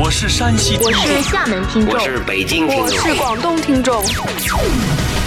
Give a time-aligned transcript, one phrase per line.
[0.00, 1.92] 我是山西听我众，是厦门听众。
[1.92, 2.86] 我，是北京听众。
[2.86, 4.00] 我，是广东听众，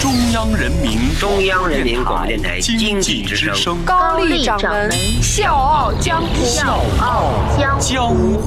[0.00, 3.54] 中央人民中央人民广播电台经济之声。
[3.54, 4.90] 声，高丽掌门。
[5.20, 7.82] 笑傲江湖，笑傲江湖。
[7.82, 8.40] 江湖。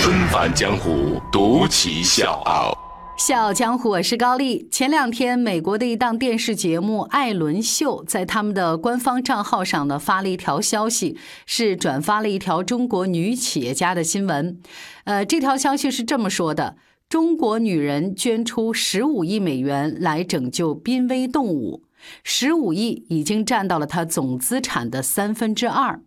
[0.00, 2.76] 纷繁江湖，独骑笑傲。
[3.18, 4.68] 笑傲江湖，我是高丽。
[4.70, 14.60] 前两天，美国的一档电视节目《艾伦秀》在他们的官方账号上呢发了一条消息，是转发了一条中国女企业家的新闻。
[15.02, 16.76] 呃，这条消息是这么说的：
[17.08, 21.82] 中国女人捐出十五亿美元来拯救濒危动物，
[22.22, 26.00] 十五亿已经占到了她总资产的三分之二。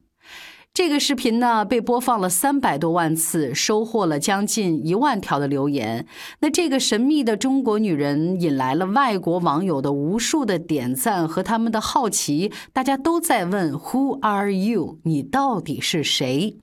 [0.74, 6.08] 这个视频呢被播放了三百多万次，收获了将近一万条的留言。
[6.40, 16.56] 那这个神秘的中国女人引来了外国网友的无数的点赞和他们的好奇，大家都在问 “Who are you？” 你到底是谁？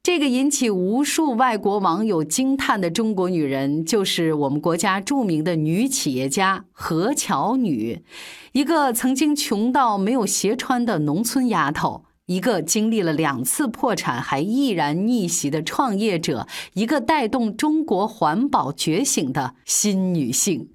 [0.00, 8.04] 这个引起无数外国网友惊叹的中国女人，就是我们国家著名的女企业家何巧女，
[8.52, 12.04] 一个曾经穷到没有鞋穿的农村丫头。
[12.26, 20.73] 一个经历了两次破产还毅然逆袭的创业者，一个带动中国环保觉醒的新女性。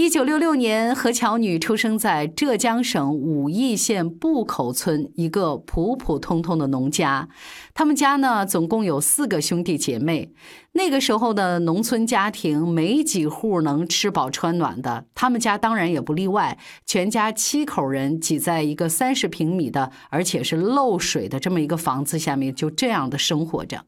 [0.00, 7.28] 一九六六年，何巧女出生在浙江省武义县布口村一个普普通通的农家。
[7.74, 10.32] 他们家呢，总共有四个兄弟姐妹。
[10.70, 16.56] 那个时候的农村家庭没几户能吃饱穿暖的，他们家当然也不例外。
[16.86, 23.82] 全家七口人挤在一个三十平米的，而且是漏水的这么一个房子下面，就这样的生活着。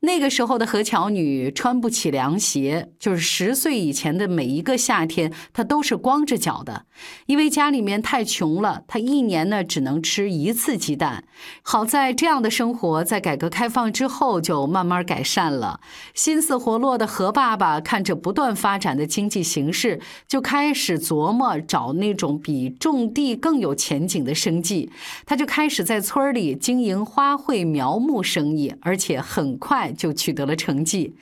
[0.00, 6.84] 那个时候的何巧女穿不起凉鞋，就是十岁以前的每一个夏天，她都是光着脚的，
[7.26, 11.24] 因为家里面太穷了，她一年呢只能吃一次鸡蛋。
[11.62, 15.80] 好在这样的生活在改革开放之后就慢慢改善了。
[16.14, 24.92] 心思活络的何爸爸看着不断发展的经济形势，就开始琢磨找那种比种地更有前景的生计。
[25.26, 29.87] 他就开始在村里经营花卉苗木生意，而且很快。
[29.96, 31.14] 就取得了成绩，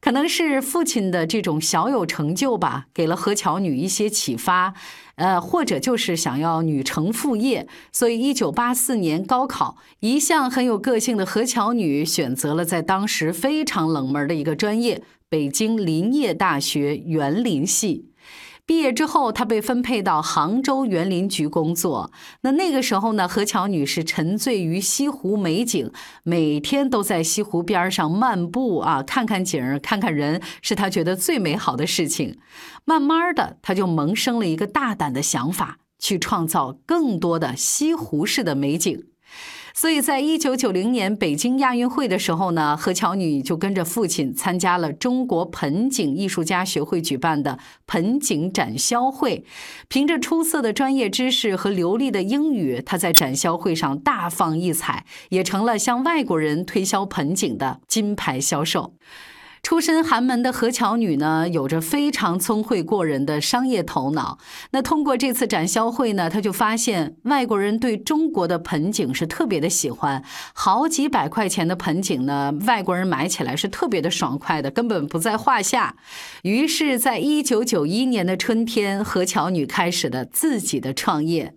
[0.00, 4.74] 可能是父亲的这种小有成就吧，给了何巧女一些启发，
[5.16, 18.09] 呃，或者就是想要女成副业，所以一九八四年高考，一向很有个性的何巧女选择了在当时非常冷门的一个专业——北京林业大学园林系。
[18.70, 22.12] 毕业之后，她被分配到杭州园林局工作。
[22.42, 25.90] 那那个时候呢，何巧女是沉醉于西湖美景，
[26.22, 32.38] 每天都在西湖边上漫步啊，看看景儿，看看人，是她觉得最美好的事情。
[32.84, 39.09] 慢慢的，她就萌生了一个大胆的想法，去创造更多的西湖式的美景。
[39.72, 49.44] 所以在一九九零年北京亚运会的时候呢，何巧女就跟着父亲参加了中国盆景艺术家学会举办的盆景展销会。
[49.88, 58.94] 凭着出色的专业知识和流利的英语，她在展销会上大放异彩，也成了向外国人推销盆景的金牌销售。
[59.62, 64.38] 出身寒门的何巧女呢，有着非常聪慧过人的商业头脑。
[64.72, 75.96] 那通过这次展销会呢，她就发现外国人对中国的盆景是特别的喜欢，好几百块钱的盆景呢，外国人买起来是特别的爽快的，根本不在话下。
[76.42, 81.54] 于是，在一九九一年的春天，何巧女开始了自己的创业。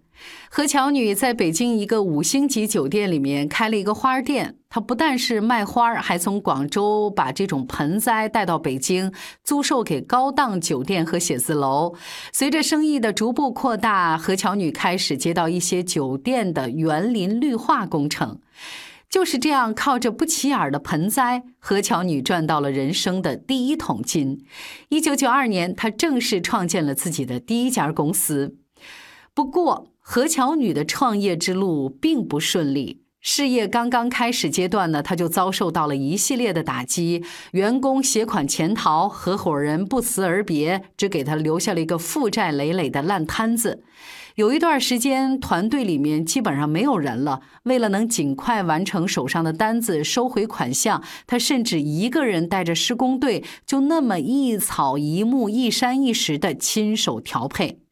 [0.49, 9.11] 何巧女在北京一个五星级酒店里面开了一个花店，她不但是卖花，还从广州把这种盆栽带到北京，
[9.43, 11.95] 租售给高档酒店和写字楼。
[12.31, 18.39] 随着生意的逐步扩大，何巧女开始接到一些酒店的园林绿化工程。
[19.09, 24.43] 就是这样，靠着不起眼的盆栽，何巧女赚到了人生的第一桶金。
[24.89, 28.55] 一九九二年，她正式创建了自己的第一家公司。
[29.35, 33.03] 不过，何巧女的创业之路并不顺利。
[33.21, 43.81] 事业刚刚开始阶段呢，她就遭受到了一系列的打击，员工携款潜逃，合伙人不辞而别，只给她留下了一个负债累累的烂摊子。
[44.35, 47.39] 有一段时间，团队里面基本上没有人了。
[47.63, 57.82] 为了能尽快完成手上的单子，收回款项，他甚至一个人带着施工队，就那么一草一木、一山一石的亲手调配。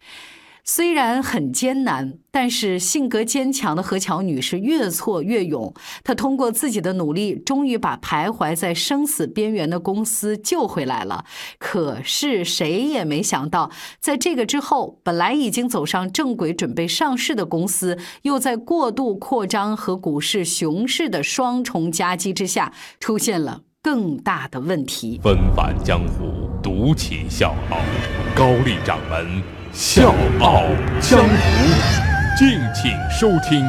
[0.63, 5.73] 虽然很艰难，但是性格坚强的何巧女士越挫越勇。
[6.03, 11.25] 她通过自己的努力，终于把徘徊在生死边缘的公司救回来了。
[11.57, 25.19] 可是谁也没想到，在这个之后，本来已经走上正轨、准备上市的公司，又在过度扩张和股市熊市的双重夹击之下，出现了更大的问题。
[25.23, 27.79] 纷繁江湖，独起笑傲。
[28.35, 29.41] 高丽掌门
[29.73, 30.63] 笑傲
[30.99, 33.65] 江湖，敬请收听。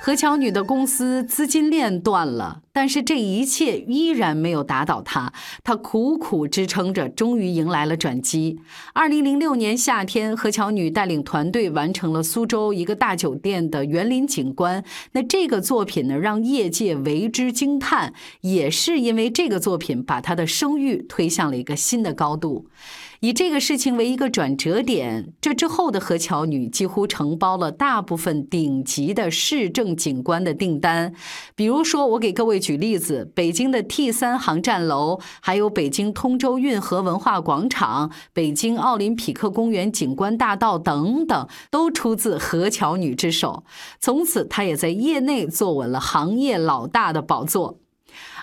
[0.00, 5.32] 何巧女的公司资金链断了，但是这一切依然没有打倒她。
[5.64, 8.60] 她苦苦支撑着，终于迎来了转机。
[8.92, 14.84] 二零零六年夏天，何巧女带领团队完成了苏州一个大酒店的园林景观。
[15.10, 22.68] 那这个作品呢，让业界为之惊叹，也是因为这个作品把她的声誉推向了一个新的高度。
[23.20, 31.12] 以这个事情为一个转折点，这之后的何巧女几乎承包了大部分顶级的市政景观的订单。
[31.56, 43.64] 比如说，我给各位举例子：北京的 T 三航站楼，还有北京通州运河文化广场、北京奥林匹克公园景观大道等等，都出自何巧女之手。
[43.98, 47.78] 从此，她也在业内坐稳了行业老大的宝座。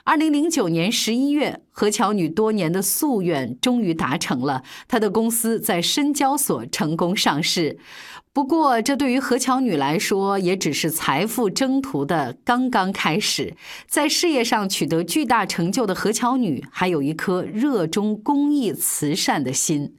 [0.05, 7.79] 二零零九年十一月，何巧女多年的夙愿终于达成了，她的公司在深交所成功上市。
[8.31, 13.55] 不过，这对于何巧女来说，也只是财富征途的刚刚开始。
[13.87, 19.95] 在事业上取得巨大成就的何巧女，还有一颗热衷公益慈善的心。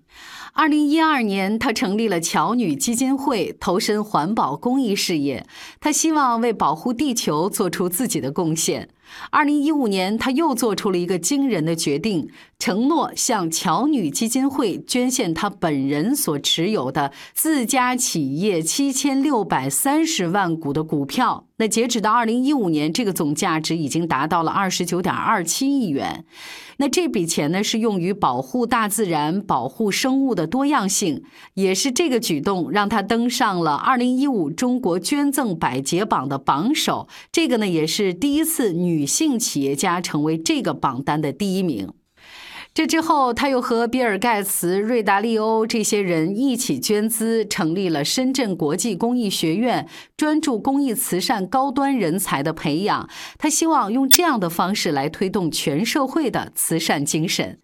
[0.52, 5.44] 二零一二年，她成立了巧女基金会，投身环保公益事业。
[5.80, 8.88] 她希望为保护地球做出自己的贡献。
[9.30, 21.44] 二零一五年，他又做出了一个惊人的决定，承诺向乔女基金会捐献他本人所持有的自家企业七千六百三十万股的股票。
[21.58, 26.26] 那截止到二零一五年，这个总价值已经达到了二十九点二七亿元。
[26.76, 31.22] 那这笔钱呢，是用于保护大自然、保护生物的多样性，
[31.54, 37.08] 也是这个举动让他登上了二零一五中国捐赠百杰榜的榜首。
[37.32, 41.92] 这个呢，也是第一次女女性企业家成为这个榜单的第一名。
[42.72, 53.08] 这之后，他又和比尔·盖茨、瑞达利欧这些人一起捐资，成立了深圳国际公益学院，专注公益慈善高端人才的培养。
[53.38, 57.60] 他希望用这样的方式来推动全社会的慈善精神。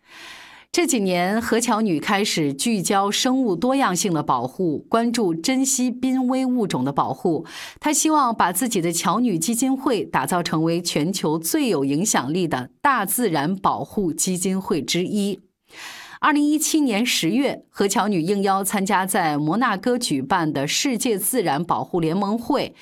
[0.72, 7.44] 这几年，何巧女开始聚焦生物多样性的保护，关注珍稀濒危物种的保护。
[7.78, 15.40] 她希望把自己的巧女基金会打造成为全球最有影响力的大自然保护基金会之一。
[16.20, 22.74] 二零一七年十月，何巧女应邀参加在摩纳哥举办的世界自然保护联盟会。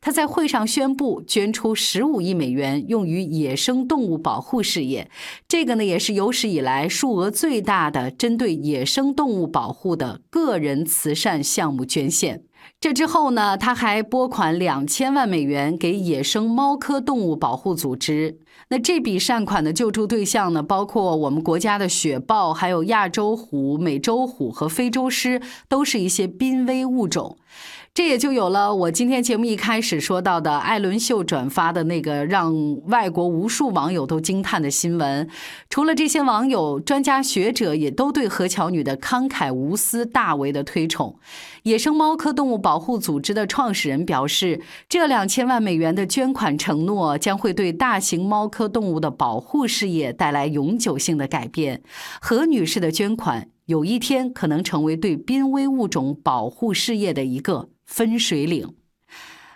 [0.00, 5.10] 他在会上宣布捐出十五亿美元用于野生动物保护事业，
[5.46, 12.42] 这个呢也是有史以来数额最大的针对野生动物保护的个人慈善项目捐献。
[12.80, 18.38] 这之后呢，他还拨款两千万美元给野生猫科动物保护组织。
[18.68, 27.38] 那这笔善款的救助对象呢，包括我们国家的雪豹，还有亚洲虎、美洲虎和非洲狮，都是一些濒危物种。
[27.98, 35.28] 这也就有了我今天节目一开始说到的艾伦秀转发的那个让外国无数网友都惊叹的新闻。
[35.68, 41.18] 除了这些网友，专家学者也都对何巧女的慷慨无私大为的推崇。
[41.64, 51.82] 野生猫科动物保护组织的创始人表示，这两千万美元的捐款承诺将会对大型猫科动物的保护事业带来永久性的改变。
[52.20, 57.70] 何女士的捐款有一天可能成为对濒危物种保护事业的一个。
[57.88, 58.74] 分水岭，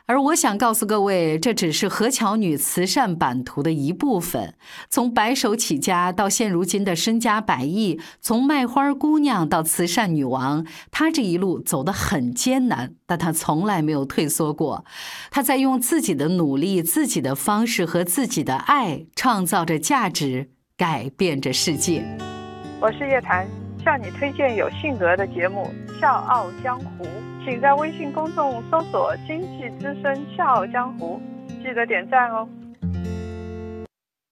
[0.07, 4.55] 而我想告诉各位，这只是何巧女慈善版图的一部分。
[4.89, 14.87] 从白手起家到现如今的身家百亿，从卖花姑娘到慈善女王，她这一路走得很艰难，但她从来没有退缩过。
[15.31, 22.03] 她在用自己的努力、自己的方式和自己的爱，创造着价值，改变着世界。
[22.81, 23.47] 我是叶檀，
[23.85, 25.71] 向你推荐有性格的节目
[26.01, 27.05] 《笑傲江湖》。
[27.45, 31.21] 请在微信公众搜索“经济之声笑傲江湖”，
[31.61, 32.49] 记得点赞哦。